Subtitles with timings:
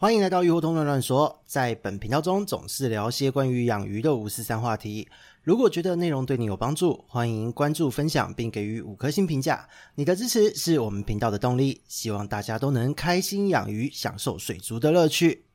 [0.00, 5.08] 欢迎来到鱼活通乱乱说，在本频道中总是聊些关于养鱼的五四三话题。
[5.42, 9.68] 如果觉得内容对你有帮助，欢迎关注、分享并给予五颗星评价。
[9.96, 11.82] 你的支持是我们频道的动力。
[11.88, 15.46] 希望大家都能开心养鱼，享受水族的乐趣。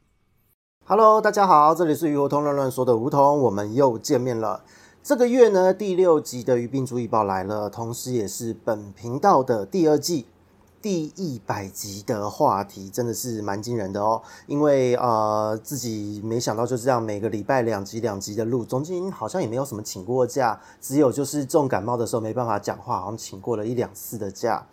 [0.88, 4.66] Hello，大家好，这里是鱼活通乱乱说的梧桐，我们又见面了。
[5.02, 10.26] 这个月呢，第六集的鱼病注意报来了，同时也是本频道的第二季。
[10.84, 24.68] 第一百集的话题真的是蛮惊人的哦，因为呃自己没想到就这样每个礼拜两集两集的录，中间好像也没有什么请过假，只有就是重感冒的时候没办法讲话，好像请过了一两次的假。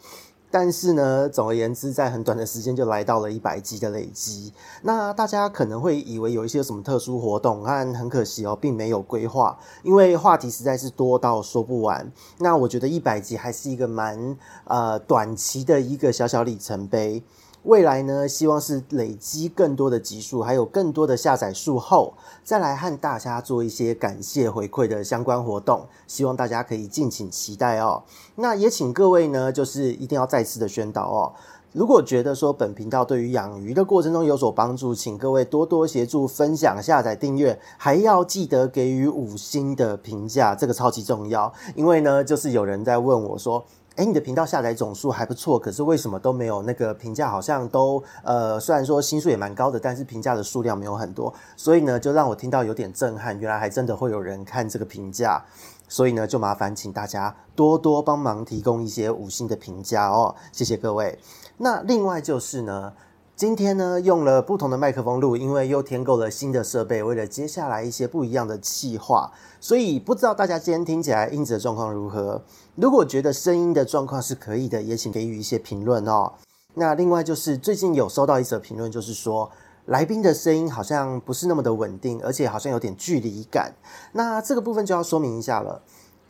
[0.50, 4.52] 但是呢，总而言之，在很短的时间就来到了一百集的累积。
[4.82, 12.10] 那大家可能会以为有一些什么特殊活动，但很可惜哦，并没有规划，因为话题实在是多到说不完。
[12.38, 17.22] 那我觉得一百集还是一个蛮呃短期的一个小小里程碑。
[17.64, 25.86] 未来呢，希望是累积更多的集数，还有更多的下载数后，再来和大家做一些感谢回馈的相关活动。
[26.06, 28.02] 希望大家可以敬请期待哦。
[28.36, 31.32] 那也请各位呢，就是一定要再次的宣导哦。
[31.72, 41.52] 如果觉得说本频道对于养鱼的过程中有所帮助，请各位多多协助分享、下载、订阅，还要记得给予五星的评价，这个超级重要。
[41.74, 43.62] 因为呢，就是有人在问我说。
[44.00, 47.30] 诶，你的频道下载总数还不错，可是为什么都没有那个评价？
[47.30, 53.38] 好像都呃，虽然说星数也蛮高的，但是评价的数量没有很多，所以呢，就让我听到有点震撼。
[53.38, 55.44] 原来还真的会有人看这个评价，
[55.86, 61.18] 所以呢，就麻烦请大家多多帮忙提供一些五星的评价哦，谢谢各位。
[61.58, 62.94] 那另外就是呢。
[63.40, 72.42] 今天呢，用了不同的麦克风录，因为又添购了新的设备，为了接下来一些不一样的企划，所以不知道大家今天听起来音质的状况如何？
[72.74, 76.34] 如果觉得声音的状况是可以的，也请给予一些评论哦。
[76.74, 79.50] 那另外就是最近有收到一则评论，就是说
[79.86, 83.72] 来宾的声音好像不是那么的稳定，而且好像有点距离感。
[84.12, 85.80] 那这个部分就要说明一下了。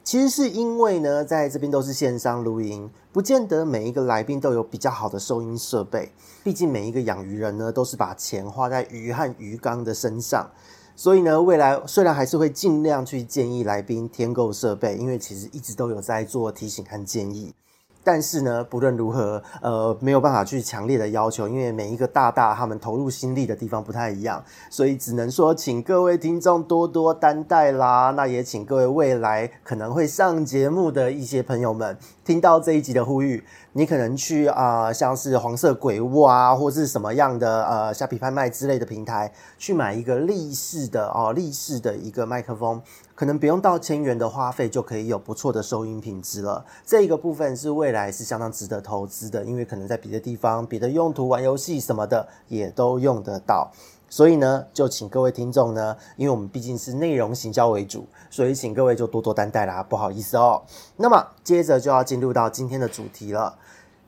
[0.02, 6.10] 其实是因为呢，在这边都是线上录音，不见得每一个来宾都有比较好的收音设备。
[6.42, 10.50] 毕竟每一个养鱼人呢，都是把钱花在鱼和鱼缸的身上，
[10.96, 17.54] 所以呢，未来虽然还是会尽量去建议来宾添购设备，因为其实一直都有在做提醒和建议。
[18.02, 28.12] 但是呢，不论如何，呃，没有办法去强烈的要求，因为每一个大大他们投入心力的地方不太一样，所以只能说请各位听众多多担待啦。
[28.16, 42.80] 那也请各位未来可能会上节目的一些朋友们，听到这一集的呼吁，你可能去啊、像是黄色鬼屋啊，或是什么样的呃虾皮拍卖之类的平台，去买一个立式的哦，立式的一个麦克风。
[43.20, 46.64] 可能不用到千元的花费就可以有不错的收音品质了。
[46.86, 53.70] 这一个部分是未来是相当值得投资的，因为可能在别的地方、别的用途玩游戏什么的也都用得到。
[54.08, 60.62] 所以呢，就请各位听众呢，因为我们毕竟是内容行销为主，所以请各位就多多担待啦，不好意思哦。
[60.96, 63.58] 那么接着就要进入到今天的主题了。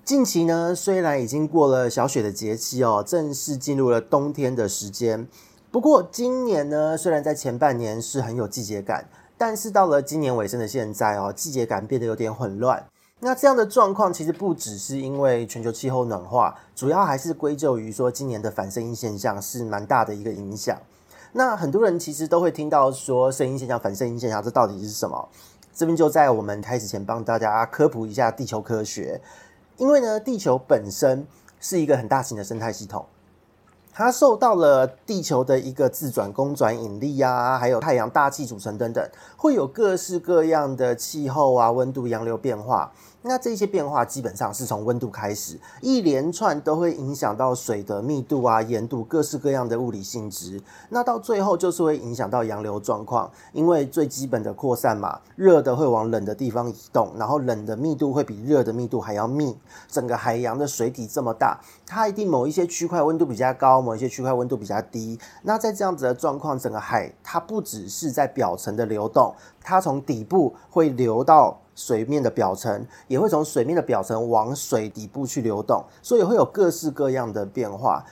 [0.06, 5.29] 近期呢，虽然已经过了小雪的节气哦，正式进入了冬天的时间。
[5.72, 9.06] 不过今年呢，虽然在前半年是很有季节感，
[9.38, 12.84] 但是到了今年尾声的现在哦，季节感变得有点混乱。
[13.21, 20.78] 那这样的状况其实不只是因为全球气候暖化，主要还是归咎于说今年的反声音现象是蛮大的一个影响。
[21.32, 25.27] 那很多人其实都会听到说声音现象、反声音现象，这到底是什么？
[25.72, 29.22] 这边就在我们开始前帮大家科普一下地球科学，
[29.78, 31.27] 因为呢，地球本身
[31.59, 33.06] 是一个很大型的生态系统。
[33.95, 42.91] 它受到了地球的一个自转公转引力啊，还有太阳大气组成等等，会有各式各样的气候啊、温度、洋流变化。
[43.22, 50.60] 那这些变化基本上是从温度开始，一连串都会影响到水的密度啊、盐度，各式各样的物理性质。
[50.88, 59.56] 那到最后就是会影响到洋流状况，因为最基本的扩散嘛，热的会往冷的地方移动，然后冷的密度会比热的密度还要密。
[59.88, 65.19] 整个海洋的水体这么大，它一定某一些区块温度比较高，某一些区块温度比较低。
[65.43, 71.59] 那在这样子的状况，整个海它不只是在表层的流动，它从底部会流到。
[71.75, 78.05] 水面的表层也会从水面的表层往水底部去流动，所以会有各式各样的变化。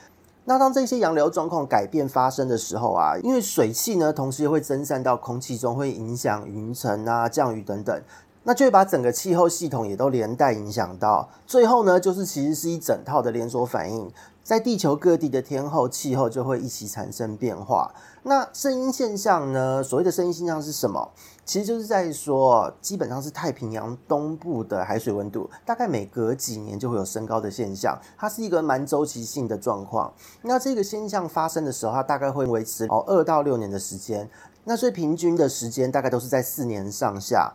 [0.45, 8.01] 那当这些洋流状况改变发生的时候啊，因为水汽呢，同时也会蒸散到空气中，会影响云层啊、降雨等等。
[8.43, 11.29] 那就会把整个气候系统也都连带影响到。
[11.45, 14.11] 最后呢，就是其实是一整套的连锁反应，
[14.43, 17.91] 在地球各地的天候、气候就会一起产生变化。
[18.23, 19.83] 那圣婴现象呢？
[19.83, 21.11] 所谓的圣婴现象是什么？
[21.43, 30.13] 其实就是在说，基本上是太平洋东部的海水温度，大概每隔几年就会有升高的现象，它是一个蛮周期性的状况。
[30.43, 34.29] 那这个现象发生的时候，它大概会维持哦二到六年的时间。
[34.63, 37.51] 那所以平均的时间大概都是在四年上下。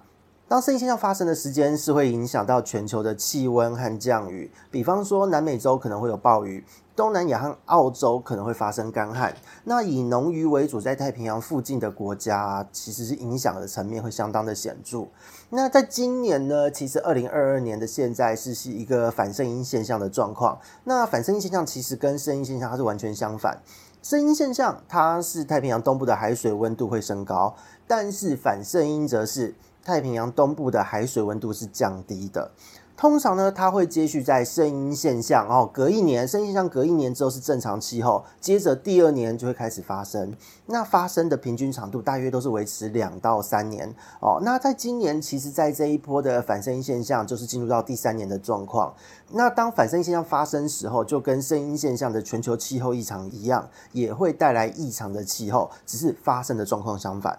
[0.49, 6.65] 当圣婴现象发生的时间是会影响到全球的气温和降雨，比方说南美洲可能会有暴雨，
[6.95, 9.35] 东南亚和澳洲可能会发生干旱。
[9.65, 15.09] 那以农渔为主，在太平洋附近的国家，其实是影响的层面会相当的显著。
[15.51, 20.61] 那在今年呢，其实二零二二年的现在是是一个反圣音现象的状况。
[20.85, 23.61] 那反圣音现象其实跟圣音现象它是完全相反。
[24.01, 27.57] 声音现象它是太平洋东部的海水温度会升高，
[27.89, 29.57] 但是反圣婴则是。
[29.87, 32.51] 太平洋东部的海水温度是降低的，
[32.97, 40.35] 通常呢，它会接续在圣婴现象哦，隔一年，圣婴现象隔一年之后是正常气候，接着第二年就会开始发生，
[40.67, 44.41] 那发生的平均长度大约都是维持两到三年哦。
[44.43, 48.93] 那在今年，其实，在这一波的反圣婴现象就是进入到第三年的状况。
[49.31, 57.39] 那当反圣婴现象发生时候，就跟圣婴现象的全球气候异常一样，也会带来异常的气候，只是发生的状况相反。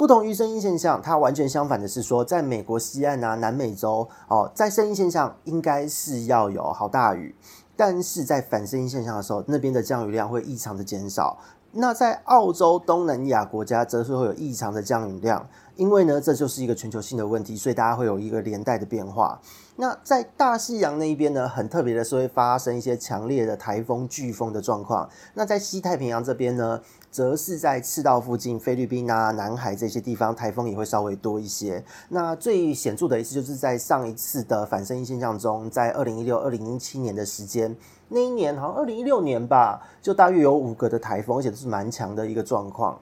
[0.00, 7.34] 不同于圣婴现象，它完全相反的是说，在美国西岸啊、南美洲哦，在圣婴现象应该是要有好大雨，
[7.76, 11.36] 但是在反圣婴现象的时候，那边的降雨量会异常的减少。
[11.72, 19.38] 那在澳洲、东南亚国家，则是会有异常的降雨量，因为呢，这就是一个全球性的问题，所以大家会有一个连带的变化。
[19.76, 25.08] 那在大西洋那一边呢，很特别的是会发生一些强烈的台风、飓风的状况。
[25.34, 31.82] 那在西太平洋这边呢，则是在赤道附近，菲律宾啊、南海这些地方，台风也会稍微多一些。
[32.08, 37.76] 那最显著的一次，就是在上一次的反圣婴现象中，在二零一六、二零一七年的时间，
[38.08, 42.98] 那一年好像二零一六年吧，就大约有五个的台风，而且都是蛮强的一个状况。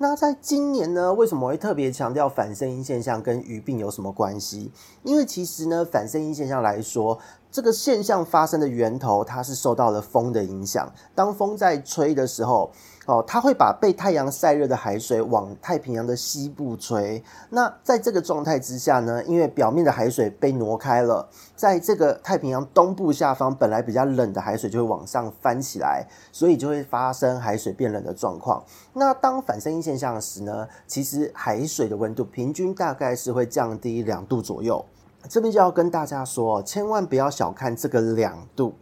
[0.00, 4.70] 那在今年呢，为什么会特别强调反圣婴现象跟鱼病有什么关系？
[5.02, 7.18] 因为其实呢，反圣婴现象来说，
[7.50, 10.92] 这个现象发生的源头，它是受到了风的影响。
[11.14, 12.70] 当风在吹的时候，
[13.06, 17.22] 哦，它会把被太阳晒热的海水往太平洋的西部吹。
[17.48, 28.62] 那在这个状态之下呢，因为表面的海水被挪开了，在这个太平洋东部下方本来比较冷的海水就会往上翻起来，所以就会发生海水变冷的状况。
[28.92, 34.84] 那当反圣婴现象时呢，其实海水的温度平均大概是会降低两度左右。
[35.28, 38.74] 这边就要跟大家说，千万不要小看这个两度。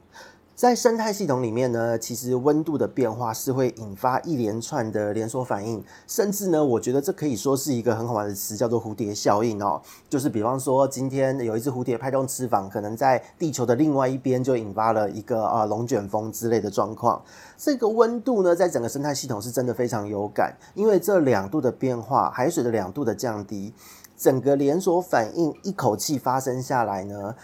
[0.54, 9.82] 在生态系统里面呢，其实温度的变化是会引发一连串的连锁反应，甚至呢，我觉得这可以说是一个很好玩的词，叫做蝴蝶效应哦。
[10.08, 17.22] 就是比方说，今天有一只蝴蝶拍动翅膀，可能在地球的另外一边就引发了一个啊龙卷风之类的状况。
[17.58, 23.74] 这个温度呢，在整个生态系统是真的非常有感，因为这两度的变化，海水的两度的降低，
[24.16, 27.34] 整个连锁反应一口气发生下来呢。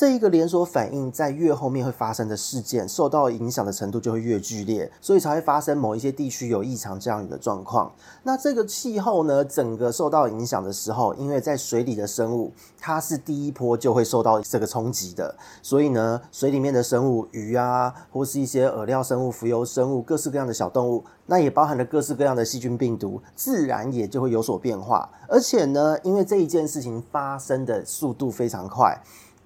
[0.00, 7.92] 这一个连锁反应在越后面会发生的事件，受到影响的程度就会越剧烈，所以才会发生某一些地区有异常降雨的状况。
[8.22, 25.10] 那这个气候呢，整个受到影响的时候，因为在水里的生物，它是第一波就会受到这个冲击的，所以呢，水里面的生物，鱼啊，或是一些饵料生物、浮游生物，各式各样的小动物，那也包含了各式各样的细菌、病毒，自然也就会有所变化。
[25.28, 28.98] 而且呢，因为这一件事情发生的速度非常快。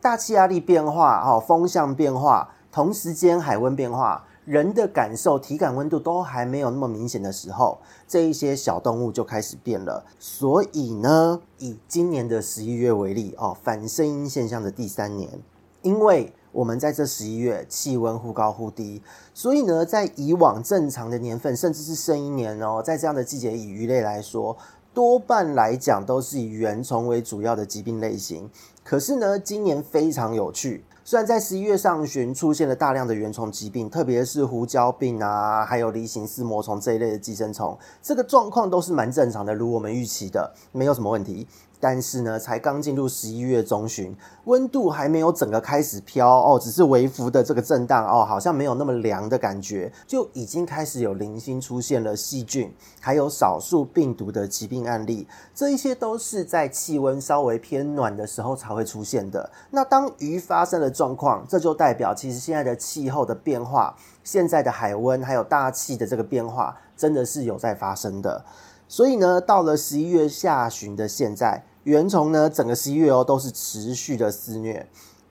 [0.04, 10.04] 大气压力变化，哦，风向变化，同时间海温变化，人的感受体感温度都还没有那么明显的时候，这一些小动物就开始变了。
[10.18, 15.40] 所以呢，以今年的十一月为例，哦，反声音现象的第三年，
[15.80, 19.00] 因为我们在这十一月气温忽高忽低，
[19.32, 24.54] 所以呢，在以往正常的年份，甚至是圣婴年哦，在这样的季节，以鱼类来说，
[24.92, 28.50] 多半来讲都是以原虫为主要的疾病类型。
[28.84, 30.84] 可是呢，今年非常有趣。
[31.06, 41.46] 虽然在十一月上旬出现了大量的原虫疾病，特别是胡椒病啊，还有梨形丝膜虫这一类的寄生虫，这个状况都是蛮正常的，如我们预期的，没有什么问题。
[41.80, 55.26] 但是呢，才刚进入十一月中旬，温度还没有整个开始飘哦，只是微幅的这个震荡哦，好像没有那么凉的感觉，就已经开始有零星出现了细菌，还有少数病毒的疾病案例。
[55.54, 59.50] 这一些都是在气温稍微偏暖的时候才会出现的。
[59.70, 68.44] 那当鱼发生了状况，这就代表其实现在的气候的变化，现在的海温还有大气的这个变化，真的是有在发生的。
[68.86, 71.64] 所以呢，到了十一月下旬的现在。
[71.84, 74.88] 原虫呢，整个十一月哦都是持续的肆虐。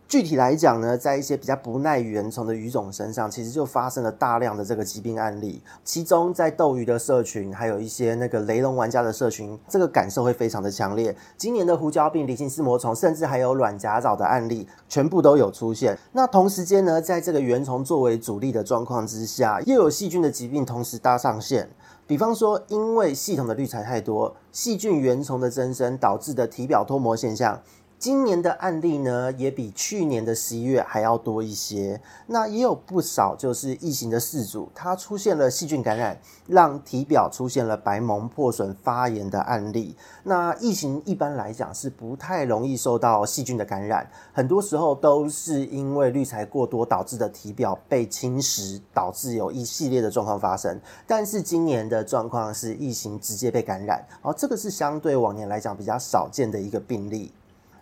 [0.08, 5.64] 具体来讲呢，在一些比较不耐原虫的鱼种身上，其实就发生了大量的这个疾病案例。
[5.84, 11.16] 其中在斗鱼的社群，还有一些那个雷龙玩家的社群，这个感受会非常的强烈。
[11.36, 15.98] 今年的胡椒病、离型丝膜虫，甚至还有软甲藻的案例，全部都有出现。
[16.12, 21.70] 那同时间呢，在这个原虫作为主力的状况之下，又有细菌的疾病同时搭上线。
[22.06, 27.62] 比方说，因为系统的滤材太多，细菌原虫的增生导致的体表脱膜现象。
[28.04, 32.02] 今年的案例呢，也比去年的十一月还要多一些。
[32.28, 39.96] 那也有不少就是异型的饲主，它出现了细菌感染，让体表出现了白蒙、破损、发炎的案例。
[40.24, 50.78] 那异型一般来讲是不太容易受到细菌的感染，很多时候都是因为滤材过多导致的体表被侵蚀，导致有一系列的状况发生。
[51.08, 57.32] 但是今年的状况是异型直接被感染，而这个是相对往年来讲比较少见的一个病例。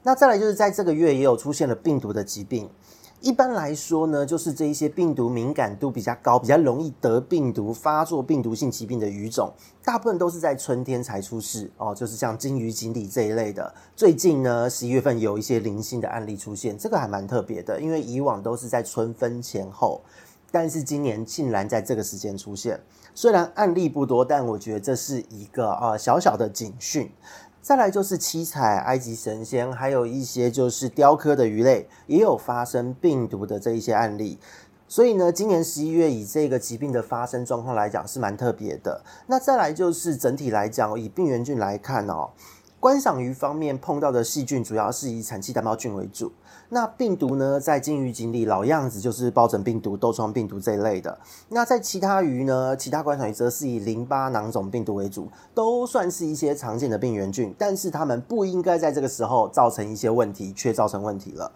[0.03, 2.67] 那再来就是在这个月也有出现了病毒的疾病，
[3.19, 9.53] 一般来说呢，就是这一些病毒敏感度比较高、比较容易得病毒、发作病毒性疾病的鱼种，
[9.83, 13.71] 大部分都是在春天才出事哦，就是像金鱼、锦鲤这一类的。
[13.95, 20.01] 最近呢，十一月份有一些零星的案例出现，这个还蛮特别的，因为以往都是在春分前后，
[20.49, 22.81] 但是今年竟然在这个时间出现。
[23.13, 27.11] 虽然案例不多，但我觉得这是一个呃小小的警讯。
[27.61, 34.39] 再来就是七彩、埃及神仙，还有一些就是雕刻的鱼类，也有发生病毒的这一些案例。
[34.87, 39.01] 所以呢，今年十一月以这个疾病的发生状况来讲，是蛮特别的。
[39.27, 42.31] 那再来就是整体来讲，以病原菌来看哦。
[42.81, 46.31] 观赏鱼方面碰到的细菌主要是以产气单胞菌为主，
[46.69, 51.15] 那病毒呢，在金鱼锦鲤老样子就是疱疹病毒、痘疮病毒这一类的。
[51.49, 61.51] 那在其他鱼呢，其他观赏鱼则是以淋巴囊肿病毒为主，都算是一些常见的病原菌，但是它们不应该在这个时候造成一些问题，却造成问题了。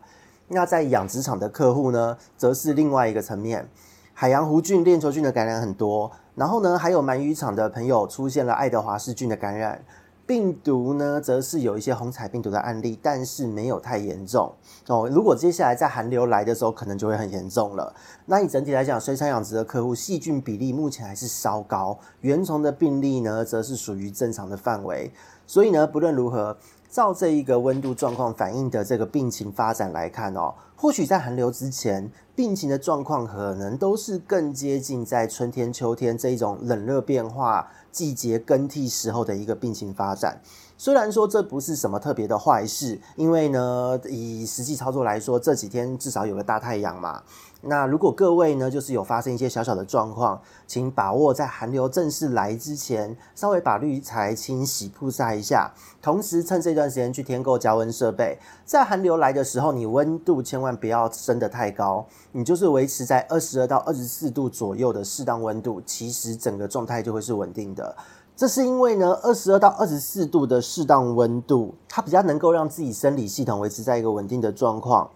[0.49, 3.67] 那在养殖场的客户呢，则是另外一个层面，
[4.13, 9.83] 海洋弧菌、链球菌的感染很多，然后呢，还有鳗鱼场的朋友出现了爱德华氏菌的感染。
[10.27, 14.51] 病毒呢，则是有一些虹彩病毒的案例，但是没有太严重
[14.87, 15.07] 哦。
[15.07, 17.93] 如果接下来在寒流来的时候，可能就会很严重了。
[18.25, 25.11] 那你整体来讲，水产养殖的客户细菌比例目前还是稍高，原虫的病例呢，则是属于正常的范围。
[25.45, 26.57] 所以呢，不论如何，
[26.95, 37.69] 照这一个温度状况反映的这个病情发展来看哦，或许在寒流之前，病情的状况可能都是更接近在春天、秋天这一种冷热变化。
[37.91, 40.41] 季节更替时候的一个病情发展，
[40.77, 47.23] 虽然说这不是什么特别的坏事，因为呢，以实际操作来说，这几天至少有个大太阳嘛。
[47.67, 58.37] 那如果各位呢，就是有发生一些小小的状况，请把握在寒流正式来之前，稍微把滤材清洗、曝晒一下，同时趁这段时间去添购加温设备。
[58.65, 67.95] 在寒流来的时候，你温度千万不要升得太高，你就是维持在二十二到二十四度左右的适当温度，其实整个状态就会是稳定的。
[68.37, 75.09] 这是因为呢，二十二到二十四度的适当温度，它比较能够让自己生理系统维持在一个稳定的状况。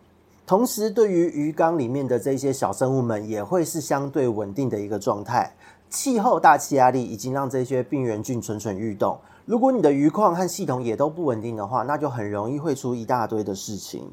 [0.47, 5.53] 同时，对于鱼缸里面的这些小生物们，也会是相对稳定的一个状态。
[5.89, 9.19] 气候大气压力已经让这些病原菌蠢蠢欲动。
[9.45, 14.09] 如果你的鱼况和系统也都不稳定的话，那就很容易会出一大堆的事情。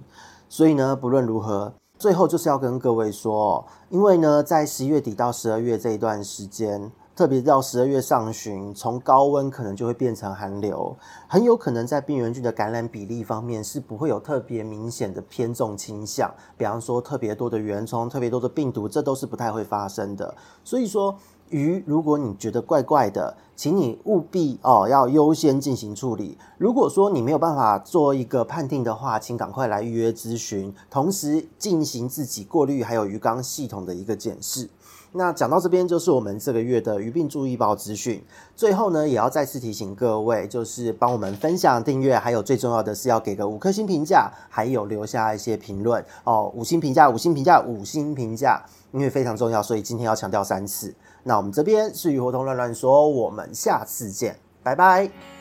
[0.48, 6.90] 所以呢，不论如何，最后就是要跟各位说，因为呢，在十一月底到十二月这一段时间。
[7.16, 10.94] 特别到十二月上旬，从高温可能就会变成寒流，
[11.26, 16.30] 很有可能在病原菌的感染比例方面是不会有特别明显的偏重倾向。
[16.58, 20.34] 比方说，特别多的原虫、特别多的病毒，这都是不太会发生的。
[20.62, 21.16] 所以说，
[21.48, 26.36] 鱼如果你觉得怪怪的，请你务必哦要优先进行处理。
[26.58, 34.68] 如果说你没有办法做一个判定的话，请赶快来预约咨询，同时进行自己过滤还有鱼缸系统的一个检视。
[35.16, 38.22] 那讲到这边就是我们这个月的鱼病注意报资讯。
[38.54, 46.52] 最后呢，也要再次提醒各位，就是帮我们分享、订阅，还有最重要的是要给个五颗星评价，还有留下一些评论哦。
[46.54, 50.94] 五星评价，五星评价，五星评价，因为非常重要，所以今天要强调三次。
[51.22, 55.35] 那我们这边是鱼活通乱乱说，我们下次见，拜拜。